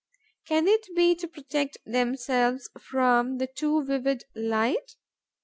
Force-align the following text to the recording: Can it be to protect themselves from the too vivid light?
Can 0.47 0.67
it 0.67 0.87
be 0.95 1.13
to 1.13 1.27
protect 1.27 1.77
themselves 1.85 2.71
from 2.79 3.37
the 3.37 3.45
too 3.45 3.83
vivid 3.83 4.23
light? 4.35 4.95